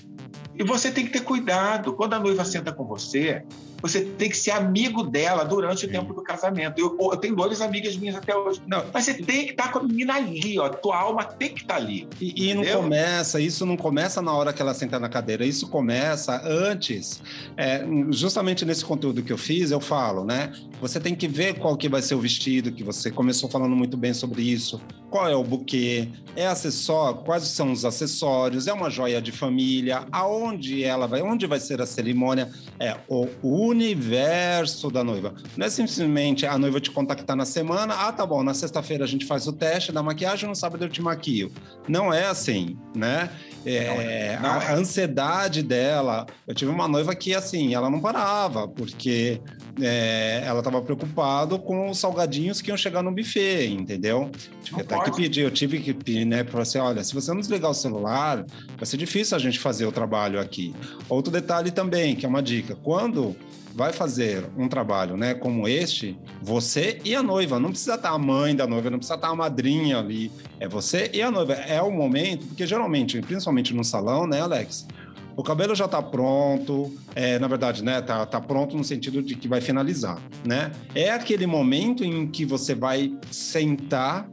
e 0.56 0.64
você 0.64 0.90
tem 0.90 1.06
que 1.06 1.12
ter 1.12 1.22
cuidado. 1.22 1.92
Quando 1.92 2.14
a 2.14 2.20
noiva 2.20 2.46
senta 2.46 2.72
com 2.72 2.86
você, 2.86 3.44
você 3.82 4.02
tem 4.02 4.30
que 4.30 4.38
ser 4.38 4.52
amigo 4.52 5.04
dela 5.04 5.44
durante 5.44 5.86
o 5.86 5.90
tempo 5.90 6.14
do 6.14 6.22
casamento. 6.22 6.80
Eu, 6.80 6.98
eu 7.00 7.18
tenho 7.18 7.36
duas 7.36 7.62
amigas 7.62 7.96
minhas 7.96 8.16
até 8.16 8.36
hoje. 8.36 8.62
Não. 8.68 8.86
Mas 8.94 9.06
você 9.06 9.14
tem 9.16 9.46
que 9.46 9.52
estar 9.52 9.72
com 9.72 9.80
a 9.80 9.84
menina 9.84 10.16
ali, 10.16 10.60
ó. 10.60 10.70
Tua 10.70 10.98
alma 10.98 11.24
tem 11.24 11.54
que 11.54 11.62
estar 11.62 11.76
ali. 11.76 12.08
E, 12.20 12.50
e 12.50 12.54
não 12.54 12.64
começa, 12.64 13.40
isso 13.40 13.66
não 13.66 13.78
começa 13.78 14.22
na 14.22 14.34
hora 14.34 14.54
que 14.54 14.62
ela 14.62 14.74
senta 14.74 15.00
na 15.00 15.10
cadeira, 15.10 15.46
isso 15.46 15.68
começa 15.68 16.42
antes. 16.46 17.22
É, 17.58 17.86
justamente 18.12 18.66
nesse 18.66 18.84
conteúdo 18.84 19.24
que 19.24 19.32
eu 19.32 19.38
fiz, 19.38 19.72
eu 19.72 19.80
falo, 19.80 20.24
né? 20.24 20.52
Você 20.82 21.00
tem 21.00 21.16
que 21.16 21.28
ver 21.28 21.60
qual 21.60 21.76
que 21.76 21.90
vai 21.90 22.02
ser 22.02 22.16
o 22.16 22.20
vestido, 22.20 22.72
que 22.72 22.84
você 22.84 23.12
começou 23.12 23.50
falando 23.50 23.76
muito 23.76 23.98
bem 23.98 24.14
sobre 24.14 24.42
isso. 24.42 24.82
Qual 25.10 25.28
é 25.28 25.36
o 25.36 25.44
buquê? 25.44 26.08
É 26.36 26.46
acessório? 26.48 27.20
Quais 27.22 27.44
são 27.44 27.72
os 27.72 27.84
acessórios? 27.84 28.68
É 28.68 28.74
uma 28.74 28.90
joia 28.90 29.22
de 29.22 29.32
família? 29.32 30.06
Aonde 30.12 30.84
ela 30.84 31.08
vai? 31.08 31.22
Onde 31.22 31.48
vai 31.48 31.60
ser 31.60 31.82
a 31.82 31.86
cerimônia? 31.86 32.50
É 32.80 32.96
o 33.08 33.28
universo 33.70 34.90
da 34.90 35.04
noiva. 35.04 35.34
Não 35.56 35.66
é 35.66 35.70
simplesmente 35.70 36.46
a 36.46 36.58
noiva 36.58 36.80
te 36.80 36.92
contactar 36.92 37.36
na 37.36 37.46
semana, 37.46 37.94
ah, 37.94 38.12
tá 38.12 38.26
bom, 38.26 38.44
na 38.44 38.54
sexta-feira 38.54 39.04
a 39.04 39.08
gente 39.08 39.26
faz 39.26 39.48
o 39.48 39.54
teste 39.54 39.92
da 39.92 40.04
maquiagem, 40.04 40.48
no 40.48 40.56
sábado 40.56 40.84
eu 40.84 40.90
te 40.90 41.02
maquio. 41.02 41.52
Não 41.88 42.14
é 42.14 42.26
assim, 42.26 42.78
né? 42.96 43.30
É, 43.66 44.38
não, 44.42 44.50
não 44.50 44.60
a, 44.60 44.64
é. 44.64 44.74
ansiedade 44.74 45.62
dela. 45.64 46.26
Eu 46.48 46.56
tive 46.56 46.72
uma 46.72 46.88
noiva 46.88 47.14
que, 47.16 47.34
assim, 47.34 47.74
ela 47.74 47.90
não 47.90 48.00
parava, 48.00 48.68
porque 48.68 49.42
é, 49.82 50.44
ela 50.46 50.60
estava 50.60 50.82
preocupada 50.82 51.58
com 51.58 51.90
os 51.90 51.98
salgadinhos 52.00 52.62
que 52.62 52.70
iam 52.70 52.78
chegar 52.78 53.02
no 53.02 53.12
buffet, 53.12 53.68
entendeu? 53.68 54.30
Tive 54.64 54.82
até 54.82 55.00
que 55.02 55.12
pedir, 55.16 55.42
eu 55.42 55.52
tive 55.52 55.80
que 55.80 55.94
pedir, 55.94 56.26
né? 56.26 56.44
Para 56.44 56.62
assim, 56.62 56.78
olha, 56.78 57.04
se 57.04 57.14
você 57.14 57.32
não 57.32 57.40
desligar 57.40 57.72
o 57.72 57.74
celular, 57.74 58.46
vai 58.78 58.86
ser 58.86 58.98
difícil 58.98 59.36
a 59.36 59.40
gente 59.40 59.60
fazer 59.60 59.86
o 59.86 59.92
trabalho 59.92 60.40
aqui. 60.40 60.74
Outro 61.08 61.32
detalhe 61.32 61.72
também, 61.72 62.16
que 62.16 62.26
é 62.26 62.30
uma 62.30 62.42
dica, 62.42 62.76
quando 62.76 63.36
vai 63.74 63.94
fazer 63.94 64.50
um 64.58 64.68
trabalho, 64.68 65.16
né, 65.16 65.34
como 65.34 65.68
este, 65.68 66.18
você 66.42 67.00
e 67.06 67.16
a 67.16 67.24
noiva, 67.24 67.60
não 67.60 67.70
precisa 67.70 67.96
estar 67.96 68.10
a 68.10 68.18
mãe 68.18 68.56
da 68.56 68.68
noiva, 68.68 68.90
não 68.90 68.98
precisa 68.98 69.16
estar 69.16 69.30
a 69.30 69.36
madrinha 69.36 70.00
ali, 70.00 70.32
é 70.60 70.68
você 70.68 71.10
e 71.14 71.22
a 71.22 71.32
noiva. 71.32 71.54
É 71.54 71.82
o 71.82 71.92
momento, 71.92 72.46
porque 72.48 72.66
geralmente, 72.68 73.22
principalmente 73.22 73.74
no 73.74 73.84
salão, 73.84 74.28
né, 74.28 74.42
Alex? 74.42 74.88
O 75.36 75.44
cabelo 75.44 75.74
já 75.74 75.86
está 75.86 76.02
pronto, 76.02 76.94
é, 77.16 77.40
na 77.40 77.48
verdade, 77.48 77.82
né? 77.82 78.02
Tá, 78.02 78.26
tá 78.26 78.42
pronto 78.42 78.76
no 78.76 78.84
sentido 78.84 79.22
de 79.22 79.36
que 79.36 79.48
vai 79.48 79.62
finalizar, 79.62 80.22
né? 80.46 80.72
É 80.94 81.12
aquele 81.12 81.48
momento 81.48 82.04
em 82.04 82.28
que 82.28 82.44
você 82.44 82.76
vai 82.76 83.18
sentar, 83.32 84.28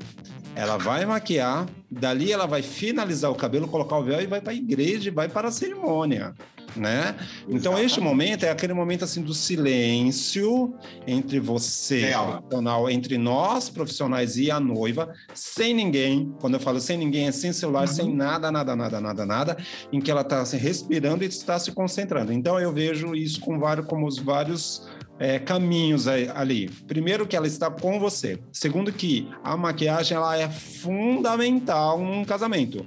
ela 0.56 0.76
vai 0.76 1.06
maquiar, 1.06 1.66
dali 1.88 2.32
ela 2.32 2.46
vai 2.46 2.62
finalizar 2.62 3.30
o 3.30 3.36
cabelo, 3.36 3.68
colocar 3.68 3.98
o 3.98 4.02
véu 4.02 4.20
e 4.20 4.26
vai 4.26 4.40
para 4.40 4.52
a 4.52 4.56
igreja 4.56 5.08
e 5.08 5.12
vai 5.12 5.28
para 5.28 5.46
a 5.46 5.52
cerimônia 5.52 6.34
né? 6.76 7.16
Então 7.48 7.78
este 7.78 8.00
momento 8.00 8.44
é 8.44 8.50
aquele 8.50 8.72
momento 8.72 9.04
assim 9.04 9.22
do 9.22 9.34
silêncio 9.34 10.74
entre 11.06 11.40
você, 11.40 12.12
profissional, 12.12 12.90
entre 12.90 13.18
nós 13.18 13.68
profissionais 13.68 14.36
e 14.36 14.50
a 14.50 14.60
noiva, 14.60 15.12
sem 15.34 15.74
ninguém. 15.74 16.34
Quando 16.40 16.54
eu 16.54 16.60
falo 16.60 16.80
sem 16.80 16.96
ninguém, 16.96 17.28
é 17.28 17.32
sem 17.32 17.52
celular, 17.52 17.86
uhum. 17.86 17.94
sem 17.94 18.14
nada, 18.14 18.50
nada, 18.50 18.76
nada, 18.76 19.00
nada, 19.00 19.26
nada, 19.26 19.56
em 19.92 20.00
que 20.00 20.10
ela 20.10 20.22
está 20.22 20.40
assim, 20.40 20.56
respirando 20.56 21.24
e 21.24 21.26
está 21.26 21.58
se 21.58 21.72
concentrando. 21.72 22.32
Então 22.32 22.58
eu 22.58 22.72
vejo 22.72 23.14
isso 23.14 23.40
com 23.40 23.58
vários, 23.58 23.86
como 23.86 24.06
os 24.06 24.18
vários 24.18 24.86
é, 25.18 25.38
caminhos 25.38 26.06
ali. 26.06 26.68
Primeiro 26.86 27.26
que 27.26 27.36
ela 27.36 27.46
está 27.46 27.70
com 27.70 27.98
você. 27.98 28.38
Segundo 28.52 28.92
que 28.92 29.28
a 29.42 29.56
maquiagem 29.56 30.16
ela 30.16 30.36
é 30.38 30.48
fundamental 30.48 31.98
num 31.98 32.24
casamento. 32.24 32.86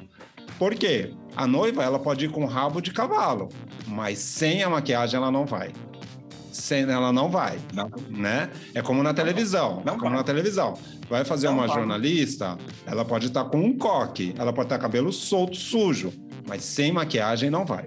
Por 0.58 0.76
quê? 0.76 1.14
A 1.40 1.48
noiva 1.48 1.82
ela 1.82 1.98
pode 1.98 2.26
ir 2.26 2.32
com 2.32 2.44
rabo 2.44 2.82
de 2.82 2.92
cavalo, 2.92 3.48
mas 3.88 4.20
sem 4.20 4.62
a 4.62 4.70
maquiagem 4.70 5.16
ela 5.16 5.32
não 5.32 5.46
vai. 5.46 5.72
Sem 6.52 6.84
ela 6.84 7.14
não 7.14 7.32
vai, 7.32 7.58
não. 7.74 7.90
né? 8.10 8.50
É 8.76 8.82
como 8.82 9.02
na 9.02 9.14
televisão, 9.14 9.82
não, 9.86 9.94
como 9.94 10.10
vai. 10.10 10.18
na 10.18 10.24
televisão. 10.26 10.78
Vai 11.10 11.24
fazer 11.24 11.48
não 11.48 11.54
uma 11.54 11.66
vai. 11.66 11.78
jornalista, 11.78 12.58
ela 12.86 13.06
pode 13.06 13.28
estar 13.28 13.46
com 13.46 13.58
um 13.58 13.78
coque, 13.78 14.36
ela 14.38 14.52
pode 14.52 14.66
estar 14.66 14.80
cabelo 14.80 15.14
solto, 15.14 15.56
sujo, 15.56 16.12
mas 16.46 16.62
sem 16.66 16.92
maquiagem 16.92 17.50
não 17.50 17.64
vai. 17.64 17.86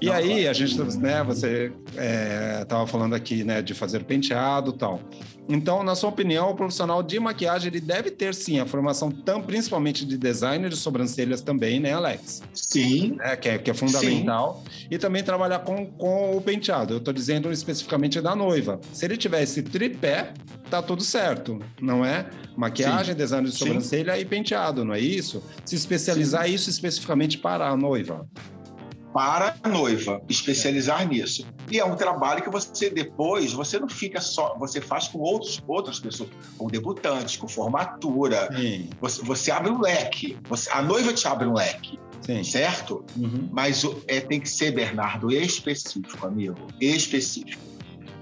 E 0.00 0.06
não, 0.06 0.14
aí, 0.14 0.48
a 0.48 0.52
gente, 0.52 0.78
né, 0.98 1.22
você 1.22 1.72
estava 2.60 2.84
é, 2.84 2.86
falando 2.86 3.14
aqui, 3.14 3.44
né, 3.44 3.60
de 3.60 3.74
fazer 3.74 4.04
penteado 4.04 4.72
tal. 4.72 5.00
Então, 5.52 5.82
na 5.82 5.96
sua 5.96 6.08
opinião, 6.10 6.50
o 6.50 6.54
profissional 6.54 7.02
de 7.02 7.18
maquiagem, 7.18 7.68
ele 7.68 7.80
deve 7.80 8.10
ter, 8.10 8.34
sim, 8.34 8.60
a 8.60 8.66
formação 8.66 9.10
tão, 9.10 9.42
principalmente 9.42 10.06
de 10.06 10.16
designer 10.16 10.70
de 10.70 10.76
sobrancelhas 10.76 11.40
também, 11.40 11.80
né, 11.80 11.92
Alex? 11.92 12.40
Sim. 12.54 13.16
É, 13.20 13.34
que, 13.34 13.48
é, 13.48 13.58
que 13.58 13.70
é 13.70 13.74
fundamental. 13.74 14.62
Sim. 14.70 14.86
E 14.92 14.96
também 14.96 15.24
trabalhar 15.24 15.58
com, 15.60 15.86
com 15.86 16.36
o 16.36 16.40
penteado. 16.40 16.94
Eu 16.94 16.98
estou 16.98 17.12
dizendo 17.12 17.50
especificamente 17.50 18.20
da 18.20 18.36
noiva. 18.36 18.80
Se 18.92 19.04
ele 19.04 19.16
tiver 19.16 19.42
esse 19.42 19.60
tripé, 19.62 20.32
tá 20.70 20.80
tudo 20.80 21.02
certo, 21.02 21.58
não 21.80 22.04
é? 22.04 22.26
Maquiagem, 22.56 23.14
sim. 23.14 23.18
design 23.18 23.48
de 23.48 23.56
sobrancelha 23.56 24.14
sim. 24.14 24.20
e 24.20 24.24
penteado, 24.24 24.84
não 24.84 24.94
é 24.94 25.00
isso? 25.00 25.42
Se 25.64 25.74
especializar 25.74 26.48
isso 26.48 26.70
especificamente 26.70 27.38
para 27.38 27.68
a 27.68 27.76
noiva 27.76 28.24
para 29.12 29.56
a 29.62 29.68
noiva, 29.68 30.22
especializar 30.28 31.06
nisso. 31.06 31.46
E 31.70 31.78
é 31.78 31.84
um 31.84 31.96
trabalho 31.96 32.42
que 32.42 32.50
você 32.50 32.90
depois, 32.90 33.52
você 33.52 33.78
não 33.78 33.88
fica 33.88 34.20
só, 34.20 34.56
você 34.58 34.80
faz 34.80 35.08
com 35.08 35.18
outros, 35.18 35.62
outras 35.66 35.98
pessoas, 35.98 36.30
com 36.56 36.68
debutantes, 36.68 37.36
com 37.36 37.48
formatura. 37.48 38.48
Você, 39.00 39.22
você, 39.22 39.50
abre 39.50 39.70
um 39.70 39.80
leque, 39.80 40.38
você, 40.48 40.70
a 40.70 40.82
noiva 40.82 41.12
te 41.12 41.26
abre 41.26 41.46
um 41.46 41.54
leque. 41.54 41.98
Sim. 42.20 42.44
Certo? 42.44 43.04
Uhum. 43.16 43.48
Mas 43.50 43.84
é, 44.06 44.20
tem 44.20 44.40
que 44.40 44.48
ser, 44.48 44.72
Bernardo, 44.72 45.32
específico, 45.32 46.26
amigo. 46.26 46.58
Específico. 46.80 47.70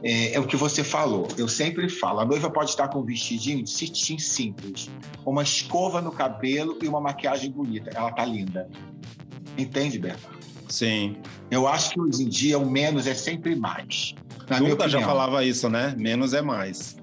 É, 0.02 0.35
é, 0.35 0.40
o 0.40 0.47
que 0.47 0.57
você 0.57 0.85
falou. 0.85 1.26
Eu 1.37 1.49
sempre 1.49 1.88
falo: 1.88 2.21
a 2.21 2.25
noiva 2.25 2.49
pode 2.49 2.71
estar 2.71 2.88
com 2.88 3.00
um 3.00 3.04
vestidinho 3.04 3.62
de 3.62 3.71
cetim 3.71 4.18
simples, 4.18 4.88
uma 5.26 5.42
escova 5.42 6.00
no 6.00 6.12
cabelo 6.12 6.78
e 6.80 6.88
uma 6.88 7.00
maquiagem 7.00 7.50
bonita. 7.50 7.90
Ela 7.95 8.12
tá 8.12 8.25
linda. 8.25 8.68
Entende, 9.57 9.99
Bernardo? 9.99 10.38
Sim. 10.68 11.16
Eu 11.50 11.66
acho 11.66 11.90
que 11.90 12.00
hoje 12.00 12.22
em 12.22 12.28
dia 12.28 12.58
o 12.58 12.70
menos 12.70 13.06
é 13.06 13.14
sempre 13.14 13.56
mais. 13.56 14.14
Duda 14.58 14.88
já 14.88 15.00
falava 15.00 15.44
isso, 15.44 15.68
né? 15.68 15.94
Menos 15.96 16.32
é 16.32 16.42
mais. 16.42 16.96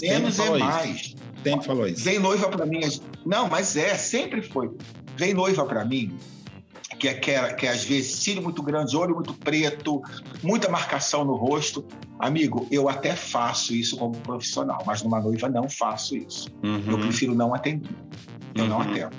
Menos 0.00 0.38
é 0.38 0.58
mais. 0.58 1.14
Sempre 1.42 1.66
falou 1.66 1.86
isso. 1.86 2.04
Vem 2.04 2.18
noiva 2.18 2.48
para 2.48 2.66
mim. 2.66 2.80
Não, 3.24 3.48
mas 3.48 3.76
é, 3.76 3.96
sempre 3.96 4.42
foi. 4.42 4.70
Vem 5.16 5.34
noiva 5.34 5.64
para 5.64 5.84
mim, 5.84 6.16
que 6.98 7.08
é, 7.08 7.14
que, 7.14 7.30
é, 7.30 7.52
que 7.52 7.66
é 7.66 7.70
às 7.70 7.84
vezes 7.84 8.12
cílio 8.12 8.42
muito 8.42 8.62
grande, 8.62 8.96
olho 8.96 9.14
muito 9.14 9.34
preto, 9.34 10.00
muita 10.42 10.70
marcação 10.70 11.24
no 11.24 11.34
rosto. 11.34 11.84
Amigo, 12.18 12.66
eu 12.70 12.88
até 12.88 13.16
faço 13.16 13.74
isso 13.74 13.96
como 13.96 14.16
profissional, 14.18 14.82
mas 14.86 15.02
numa 15.02 15.20
noiva 15.20 15.48
não 15.48 15.68
faço 15.68 16.16
isso. 16.16 16.48
Uhum. 16.62 16.84
Eu 16.86 16.98
prefiro 16.98 17.34
não 17.34 17.54
atender. 17.54 17.90
Eu 18.54 18.64
uhum. 18.64 18.70
não 18.70 18.80
atendo. 18.80 19.16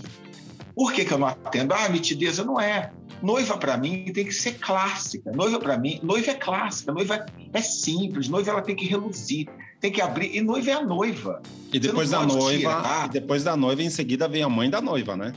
Por 0.76 0.94
que, 0.94 1.06
que 1.06 1.14
eu 1.14 1.18
não 1.18 1.28
atendo? 1.28 1.74
Ah, 1.74 1.90
nitideza 1.90 2.44
não 2.44 2.60
é. 2.60 2.92
Noiva 3.24 3.58
para 3.58 3.78
mim 3.78 4.12
tem 4.14 4.26
que 4.26 4.34
ser 4.34 4.60
clássica. 4.60 5.32
Noiva 5.32 5.58
para 5.58 5.78
mim, 5.78 5.98
noiva 6.04 6.32
é 6.32 6.34
clássica, 6.34 6.92
noiva 6.92 7.26
é 7.54 7.62
simples, 7.62 8.28
noiva 8.28 8.52
ela 8.52 8.62
tem 8.62 8.76
que 8.76 8.86
reluzir, 8.86 9.48
tem 9.80 9.90
que 9.90 10.02
abrir 10.02 10.36
e 10.36 10.42
noiva 10.42 10.72
é 10.72 10.74
a 10.74 10.82
noiva. 10.82 11.42
E 11.72 11.80
depois 11.80 12.10
da 12.10 12.26
noiva, 12.26 12.84
e 13.06 13.10
depois 13.10 13.46
da 13.46 13.56
noiva 13.56 13.82
em 13.82 13.90
seguida 13.90 14.28
vem 14.28 14.44
a 14.44 14.50
mãe 14.50 14.70
da 14.70 14.82
noiva, 14.82 15.16
né? 15.16 15.32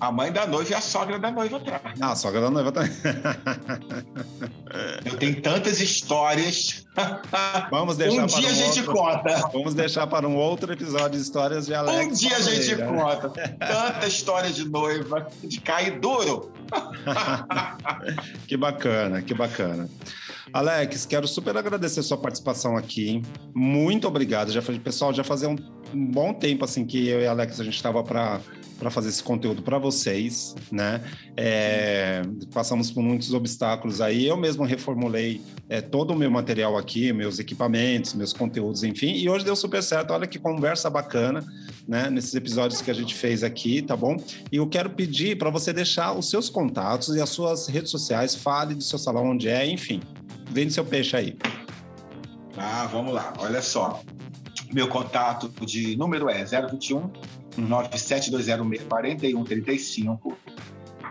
A 0.00 0.12
mãe 0.12 0.30
da 0.30 0.46
noiva 0.46 0.70
e 0.70 0.74
a 0.74 0.80
sogra 0.80 1.18
da 1.18 1.30
noiva 1.30 1.56
atrás. 1.56 1.82
Ah, 2.00 2.12
a 2.12 2.16
sogra 2.16 2.40
da 2.40 2.50
noiva 2.50 2.70
também. 2.70 2.92
Eu 5.04 5.16
tenho 5.16 5.40
tantas 5.42 5.80
histórias. 5.80 6.86
Vamos 7.70 7.96
deixar 7.96 8.22
um 8.22 8.26
dia 8.26 8.48
um 8.48 8.50
a 8.50 8.54
gente 8.54 8.80
outro... 8.80 8.94
conta. 8.94 9.48
Vamos 9.52 9.74
deixar 9.74 10.06
para 10.06 10.28
um 10.28 10.36
outro 10.36 10.72
episódio 10.72 11.18
de 11.18 11.22
histórias 11.22 11.66
de 11.66 11.74
Alex. 11.74 12.06
Um 12.06 12.12
dia 12.12 12.36
a 12.36 12.40
gente 12.40 12.76
conta. 12.76 13.28
Tanta 13.30 14.06
história 14.06 14.50
de 14.50 14.68
noiva, 14.68 15.26
de 15.42 15.60
cair 15.60 15.98
duro. 15.98 16.52
que 18.46 18.56
bacana, 18.56 19.22
que 19.22 19.34
bacana. 19.34 19.88
Alex, 20.52 21.06
quero 21.06 21.28
super 21.28 21.56
agradecer 21.56 22.00
a 22.00 22.02
sua 22.02 22.16
participação 22.16 22.76
aqui. 22.76 23.22
Muito 23.54 24.06
obrigado. 24.08 24.50
Já 24.50 24.62
pessoal, 24.62 25.12
já 25.12 25.24
fazia 25.24 25.48
um, 25.48 25.56
um 25.94 26.06
bom 26.06 26.32
tempo 26.32 26.64
assim 26.64 26.84
que 26.84 27.08
eu 27.08 27.20
e 27.20 27.26
Alex 27.26 27.60
a 27.60 27.64
gente 27.64 27.76
estava 27.76 28.02
para 28.02 28.40
para 28.78 28.90
fazer 28.90 29.08
esse 29.08 29.22
conteúdo 29.22 29.62
para 29.62 29.76
vocês, 29.78 30.54
né? 30.70 31.02
É, 31.36 32.22
passamos 32.52 32.90
por 32.90 33.02
muitos 33.02 33.34
obstáculos 33.34 34.00
aí. 34.00 34.26
Eu 34.26 34.36
mesmo 34.36 34.64
reformulei 34.64 35.40
é, 35.68 35.80
todo 35.80 36.12
o 36.12 36.16
meu 36.16 36.30
material 36.30 36.76
aqui, 36.76 37.12
meus 37.12 37.38
equipamentos, 37.38 38.14
meus 38.14 38.32
conteúdos, 38.32 38.84
enfim. 38.84 39.12
E 39.14 39.28
hoje 39.28 39.44
deu 39.44 39.56
super 39.56 39.82
certo. 39.82 40.12
Olha 40.12 40.26
que 40.26 40.38
conversa 40.38 40.88
bacana, 40.88 41.44
né? 41.86 42.08
Nesses 42.08 42.34
episódios 42.34 42.80
que 42.80 42.90
a 42.90 42.94
gente 42.94 43.14
fez 43.14 43.42
aqui, 43.42 43.82
tá 43.82 43.96
bom? 43.96 44.16
E 44.52 44.56
eu 44.56 44.66
quero 44.68 44.90
pedir 44.90 45.36
para 45.36 45.50
você 45.50 45.72
deixar 45.72 46.12
os 46.12 46.30
seus 46.30 46.48
contatos 46.48 47.14
e 47.16 47.20
as 47.20 47.28
suas 47.30 47.66
redes 47.66 47.90
sociais. 47.90 48.34
Fale 48.34 48.74
do 48.74 48.82
seu 48.82 48.98
salão 48.98 49.30
onde 49.30 49.48
é, 49.48 49.66
enfim. 49.66 50.00
Vende 50.50 50.72
seu 50.72 50.84
peixe 50.84 51.16
aí. 51.16 51.36
Ah, 52.56 52.88
vamos 52.90 53.12
lá. 53.12 53.34
Olha 53.38 53.60
só. 53.60 54.02
Meu 54.72 54.88
contato 54.88 55.48
de 55.64 55.96
número 55.96 56.28
é 56.28 56.44
021 56.44 57.10
97204135. 57.66 60.34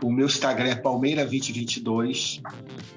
O 0.03 0.11
meu 0.11 0.27
Instagram 0.27 0.69
é 0.69 0.75
Palmeira2022. 0.75 2.43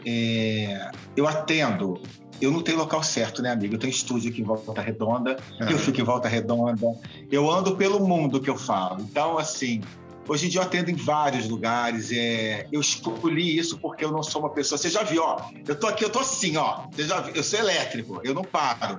É, 0.04 0.90
eu 1.16 1.26
atendo 1.26 1.98
eu 2.40 2.50
não 2.50 2.62
tenho 2.62 2.78
local 2.78 3.02
certo, 3.02 3.42
né, 3.42 3.50
amigo? 3.50 3.74
Eu 3.74 3.78
tenho 3.78 3.90
estúdio 3.90 4.30
aqui 4.30 4.40
em 4.40 4.44
Volta 4.44 4.80
Redonda, 4.80 5.36
eu 5.60 5.78
fico 5.78 6.00
em 6.00 6.04
Volta 6.04 6.28
Redonda, 6.28 6.94
eu 7.30 7.50
ando 7.50 7.76
pelo 7.76 8.00
mundo 8.00 8.40
que 8.40 8.48
eu 8.48 8.56
falo. 8.56 9.02
Então, 9.02 9.36
assim, 9.36 9.82
hoje 10.26 10.46
em 10.46 10.48
dia 10.48 10.60
eu 10.60 10.64
atendo 10.64 10.90
em 10.90 10.94
vários 10.94 11.48
lugares. 11.48 12.10
É... 12.12 12.66
Eu 12.72 12.80
escolhi 12.80 13.58
isso 13.58 13.78
porque 13.78 14.04
eu 14.04 14.10
não 14.10 14.22
sou 14.22 14.40
uma 14.40 14.50
pessoa. 14.50 14.78
Você 14.78 14.88
já 14.88 15.02
viu, 15.02 15.22
ó? 15.22 15.50
Eu 15.66 15.78
tô 15.78 15.86
aqui, 15.86 16.04
eu 16.04 16.10
tô 16.10 16.20
assim, 16.20 16.56
ó. 16.56 16.86
Você 16.90 17.04
já 17.04 17.20
viu? 17.20 17.34
Eu 17.34 17.42
sou 17.42 17.58
elétrico, 17.58 18.20
eu 18.24 18.32
não 18.32 18.42
paro. 18.42 18.98